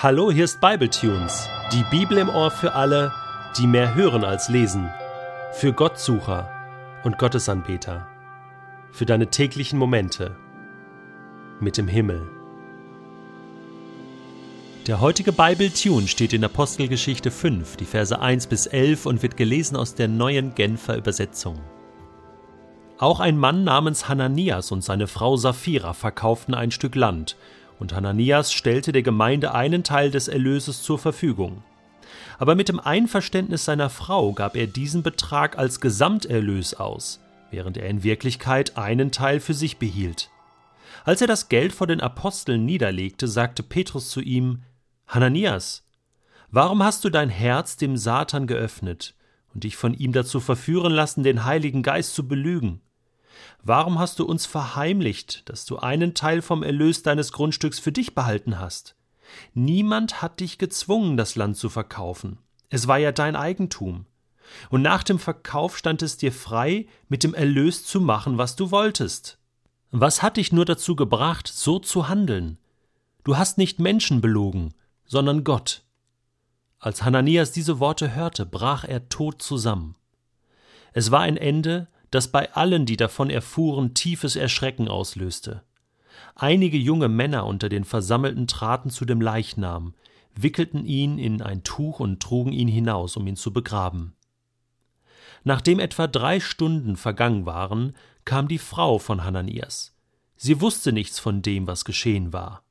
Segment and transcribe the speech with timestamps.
[0.00, 3.12] Hallo, hier ist Bibletunes, die Bibel im Ohr für alle,
[3.58, 4.88] die mehr hören als lesen,
[5.50, 6.48] für Gottsucher
[7.02, 8.06] und Gottesanbeter,
[8.92, 10.36] für deine täglichen Momente
[11.58, 12.28] mit dem Himmel.
[14.86, 19.74] Der heutige Bible-Tune steht in Apostelgeschichte 5, die Verse 1 bis 11 und wird gelesen
[19.74, 21.58] aus der neuen Genfer Übersetzung.
[22.98, 27.36] Auch ein Mann namens Hananias und seine Frau Sapphira verkauften ein Stück Land
[27.78, 31.62] und Hananias stellte der Gemeinde einen Teil des Erlöses zur Verfügung.
[32.38, 37.88] Aber mit dem Einverständnis seiner Frau gab er diesen Betrag als Gesamterlös aus, während er
[37.88, 40.30] in Wirklichkeit einen Teil für sich behielt.
[41.04, 44.62] Als er das Geld vor den Aposteln niederlegte, sagte Petrus zu ihm
[45.06, 45.84] Hananias,
[46.50, 49.14] warum hast du dein Herz dem Satan geöffnet
[49.54, 52.80] und dich von ihm dazu verführen lassen, den Heiligen Geist zu belügen?
[53.62, 58.14] Warum hast du uns verheimlicht, dass du einen Teil vom Erlös deines Grundstücks für dich
[58.14, 58.96] behalten hast?
[59.54, 62.38] Niemand hat dich gezwungen, das Land zu verkaufen.
[62.70, 64.06] Es war ja dein Eigentum.
[64.70, 68.70] Und nach dem Verkauf stand es dir frei, mit dem Erlös zu machen, was du
[68.70, 69.38] wolltest.
[69.90, 72.58] Was hat dich nur dazu gebracht, so zu handeln?
[73.24, 75.82] Du hast nicht Menschen belogen, sondern Gott.
[76.78, 79.96] Als Hananias diese Worte hörte, brach er tot zusammen.
[80.92, 85.62] Es war ein Ende, das bei allen, die davon erfuhren, tiefes Erschrecken auslöste.
[86.34, 89.94] Einige junge Männer unter den Versammelten traten zu dem Leichnam,
[90.34, 94.14] wickelten ihn in ein Tuch und trugen ihn hinaus, um ihn zu begraben.
[95.44, 99.96] Nachdem etwa drei Stunden vergangen waren, kam die Frau von Hananias.
[100.36, 102.62] Sie wusste nichts von dem, was geschehen war.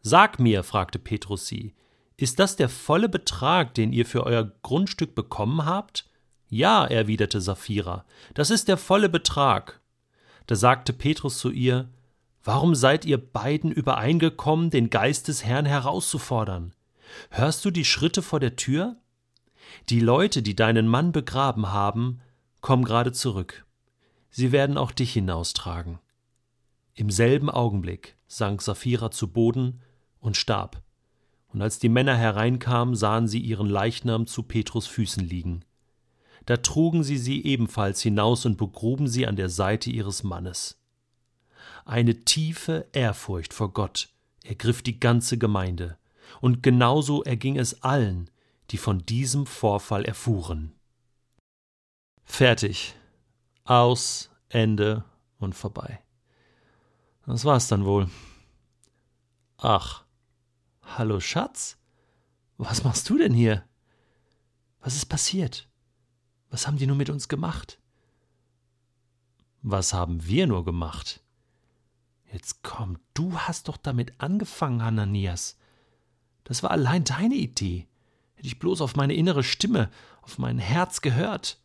[0.00, 1.74] Sag mir, fragte Petrus sie,
[2.16, 6.07] ist das der volle Betrag, den ihr für euer Grundstück bekommen habt?
[6.50, 9.80] Ja, erwiderte Sapphira, das ist der volle Betrag.
[10.46, 11.90] Da sagte Petrus zu ihr,
[12.42, 16.72] Warum seid ihr beiden übereingekommen, den Geist des Herrn herauszufordern?
[17.30, 18.96] Hörst du die Schritte vor der Tür?
[19.90, 22.20] Die Leute, die deinen Mann begraben haben,
[22.62, 23.66] kommen gerade zurück.
[24.30, 25.98] Sie werden auch dich hinaustragen.
[26.94, 29.82] Im selben Augenblick sank Sapphira zu Boden
[30.20, 30.80] und starb.
[31.48, 35.64] Und als die Männer hereinkamen, sahen sie ihren Leichnam zu Petrus Füßen liegen
[36.48, 40.80] da trugen sie sie ebenfalls hinaus und begruben sie an der Seite ihres Mannes.
[41.84, 44.08] Eine tiefe Ehrfurcht vor Gott
[44.44, 45.98] ergriff die ganze Gemeinde,
[46.40, 48.30] und genauso erging es allen,
[48.70, 50.72] die von diesem Vorfall erfuhren.
[52.24, 52.94] Fertig.
[53.64, 55.04] Aus, Ende
[55.38, 56.00] und vorbei.
[57.26, 58.08] Das war's dann wohl.
[59.58, 60.02] Ach,
[60.82, 61.76] hallo Schatz?
[62.56, 63.68] Was machst du denn hier?
[64.80, 65.67] Was ist passiert?
[66.50, 67.78] Was haben die nur mit uns gemacht?
[69.62, 71.20] Was haben wir nur gemacht?
[72.32, 75.56] Jetzt komm, du hast doch damit angefangen, Hananias.
[76.44, 77.86] Das war allein deine Idee.
[78.34, 79.90] Hätte ich bloß auf meine innere Stimme,
[80.22, 81.58] auf mein Herz gehört.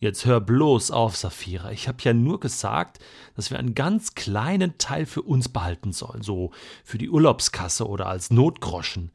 [0.00, 1.72] Jetzt hör bloß auf, Saphira.
[1.72, 3.00] Ich habe ja nur gesagt,
[3.34, 6.52] dass wir einen ganz kleinen Teil für uns behalten sollen, so
[6.84, 9.10] für die Urlaubskasse oder als Notgroschen.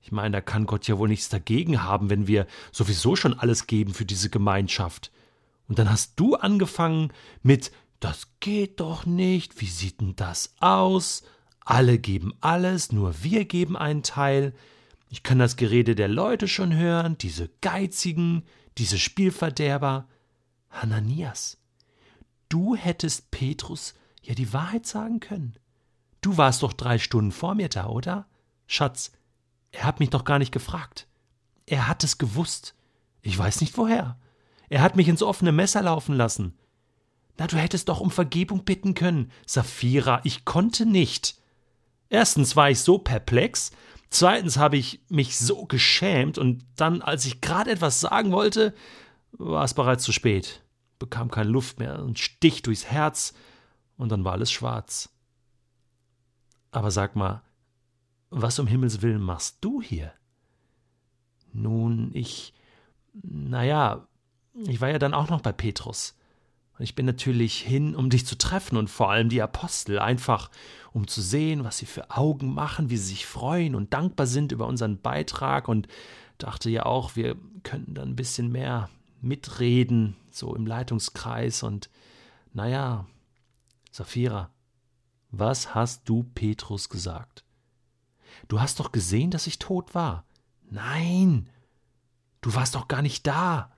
[0.00, 3.66] Ich meine, da kann Gott ja wohl nichts dagegen haben, wenn wir sowieso schon alles
[3.66, 5.10] geben für diese Gemeinschaft.
[5.68, 11.24] Und dann hast du angefangen mit Das geht doch nicht, wie sieht denn das aus?
[11.60, 14.54] Alle geben alles, nur wir geben einen Teil.
[15.10, 18.44] Ich kann das Gerede der Leute schon hören, diese Geizigen,
[18.78, 20.08] diese Spielverderber.
[20.70, 21.58] Hananias,
[22.48, 25.56] du hättest Petrus ja die Wahrheit sagen können.
[26.20, 28.26] Du warst doch drei Stunden vor mir da, oder?
[28.66, 29.12] Schatz,
[29.70, 31.06] er hat mich doch gar nicht gefragt.
[31.66, 32.74] Er hat es gewusst.
[33.22, 34.18] Ich weiß nicht woher.
[34.68, 36.58] Er hat mich ins offene Messer laufen lassen.
[37.38, 39.30] Na, du hättest doch um Vergebung bitten können.
[39.46, 41.36] Saphira, ich konnte nicht.
[42.08, 43.70] Erstens war ich so perplex,
[44.10, 48.74] zweitens habe ich mich so geschämt, und dann, als ich gerade etwas sagen wollte,
[49.32, 50.62] war es bereits zu spät,
[50.98, 53.34] bekam keine Luft mehr, ein Stich durchs Herz,
[53.98, 55.10] und dann war alles schwarz.
[56.70, 57.42] Aber sag mal,
[58.30, 60.12] was um Himmels willen machst du hier?
[61.52, 62.54] Nun, ich.
[63.22, 64.06] Naja,
[64.66, 66.14] ich war ja dann auch noch bei Petrus.
[66.78, 70.50] Und ich bin natürlich hin, um dich zu treffen und vor allem die Apostel, einfach
[70.92, 74.52] um zu sehen, was sie für Augen machen, wie sie sich freuen und dankbar sind
[74.52, 75.88] über unseren Beitrag und
[76.38, 78.88] dachte ja auch, wir könnten dann ein bisschen mehr
[79.20, 81.90] mitreden, so im Leitungskreis und
[82.52, 83.06] naja,
[83.90, 84.50] Saphira,
[85.30, 87.44] was hast du Petrus gesagt?
[88.46, 90.24] Du hast doch gesehen, dass ich tot war.
[90.70, 91.48] Nein,
[92.40, 93.72] du warst doch gar nicht da.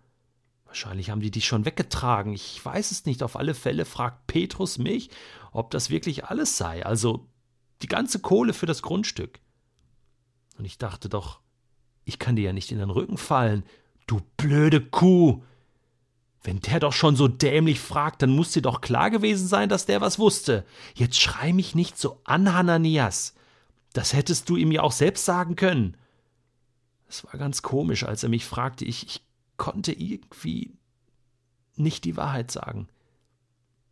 [0.67, 2.33] Wahrscheinlich haben die dich schon weggetragen.
[2.33, 3.23] Ich weiß es nicht.
[3.23, 5.11] Auf alle Fälle fragt Petrus mich,
[5.51, 6.87] ob das wirklich alles sei.
[6.87, 7.27] Also
[7.83, 9.41] die ganze Kohle für das Grundstück.
[10.59, 11.41] Und ich dachte doch,
[12.05, 13.65] ich kann dir ja nicht in den Rücken fallen,
[14.07, 15.43] du blöde Kuh.
[16.43, 19.87] Wenn der doch schon so dämlich fragt, dann muss dir doch klar gewesen sein, dass
[19.87, 20.65] der was wusste.
[20.95, 23.35] Jetzt schrei mich nicht so an, Hananias.
[23.93, 25.97] Das hättest du ihm ja auch selbst sagen können.
[27.09, 28.85] Es war ganz komisch, als er mich fragte.
[28.85, 29.27] Ich, ich
[29.57, 30.73] konnte irgendwie
[31.75, 32.89] nicht die Wahrheit sagen.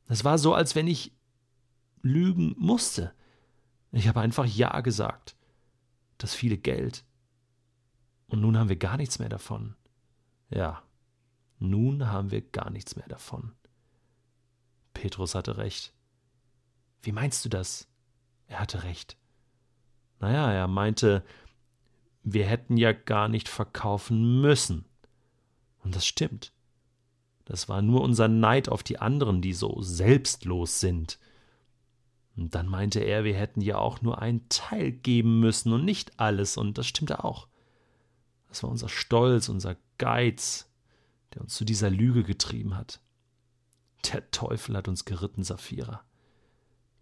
[0.07, 1.13] Es war so, als wenn ich
[2.03, 3.13] lügen musste.
[3.93, 5.37] Ich habe einfach Ja gesagt.
[6.19, 7.05] Das viele Geld.
[8.29, 9.75] Und nun haben wir gar nichts mehr davon.
[10.51, 10.83] Ja,
[11.59, 13.53] nun haben wir gar nichts mehr davon.
[14.95, 15.93] Petrus hatte recht.
[17.03, 17.89] Wie meinst du das?
[18.47, 19.17] Er hatte recht.
[20.21, 21.25] Naja, er meinte,
[22.23, 24.85] wir hätten ja gar nicht verkaufen müssen.
[25.83, 26.53] Und das stimmt.
[27.45, 31.19] Das war nur unser Neid auf die anderen, die so selbstlos sind.
[32.37, 36.21] Und dann meinte er, wir hätten ja auch nur einen Teil geben müssen und nicht
[36.21, 37.49] alles, und das stimmte auch.
[38.49, 40.71] Das war unser Stolz, unser Geiz,
[41.35, 43.01] der uns zu dieser Lüge getrieben hat.
[44.13, 46.05] Der Teufel hat uns geritten, Saphira.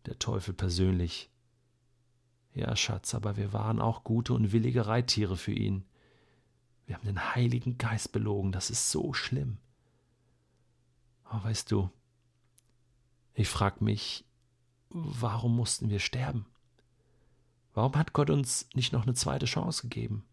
[0.06, 1.30] Der Teufel persönlich.
[2.56, 5.84] Ja, Schatz, aber wir waren auch gute und willige Reittiere für ihn.
[6.86, 9.58] Wir haben den Heiligen Geist belogen, das ist so schlimm.
[11.24, 11.90] Aber weißt du,
[13.34, 14.24] ich frag mich,
[14.88, 16.46] warum mussten wir sterben?
[17.74, 20.24] Warum hat Gott uns nicht noch eine zweite Chance gegeben?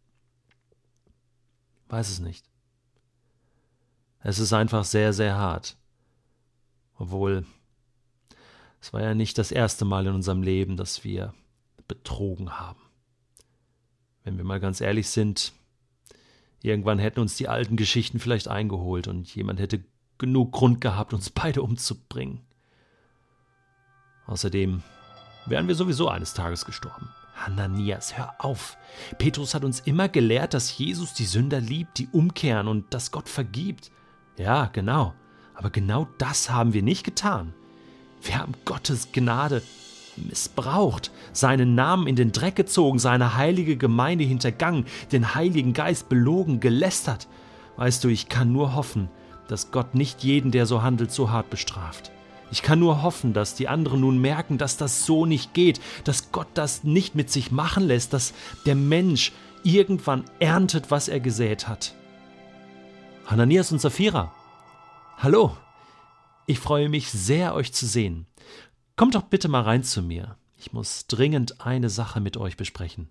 [1.89, 2.49] Weiß es nicht.
[4.19, 5.75] Es ist einfach sehr, sehr hart.
[6.95, 7.45] Obwohl,
[8.79, 11.33] es war ja nicht das erste Mal in unserem Leben, dass wir
[11.93, 12.81] betrogen haben.
[14.23, 15.53] Wenn wir mal ganz ehrlich sind,
[16.61, 19.83] irgendwann hätten uns die alten Geschichten vielleicht eingeholt und jemand hätte
[20.17, 22.41] genug Grund gehabt, uns beide umzubringen.
[24.25, 24.81] Außerdem
[25.45, 27.09] wären wir sowieso eines Tages gestorben.
[27.35, 28.77] Hananias, hör auf.
[29.19, 33.29] Petrus hat uns immer gelehrt, dass Jesus die Sünder liebt, die umkehren und dass Gott
[33.29, 33.91] vergibt.
[34.37, 35.13] Ja, genau.
[35.53, 37.53] Aber genau das haben wir nicht getan.
[38.21, 39.61] Wir haben Gottes Gnade
[40.17, 46.59] missbraucht, seinen Namen in den Dreck gezogen, seine heilige Gemeinde hintergangen, den Heiligen Geist belogen,
[46.59, 47.27] gelästert.
[47.77, 49.09] Weißt du, ich kann nur hoffen,
[49.47, 52.11] dass Gott nicht jeden, der so handelt, so hart bestraft.
[52.51, 56.31] Ich kann nur hoffen, dass die anderen nun merken, dass das so nicht geht, dass
[56.31, 58.33] Gott das nicht mit sich machen lässt, dass
[58.65, 59.31] der Mensch
[59.63, 61.95] irgendwann erntet, was er gesät hat.
[63.25, 64.33] Hananias und Sapphira.
[65.17, 65.57] Hallo.
[66.45, 68.27] Ich freue mich sehr, euch zu sehen.
[68.95, 70.37] Kommt doch bitte mal rein zu mir.
[70.57, 73.09] Ich muss dringend eine Sache mit euch besprechen.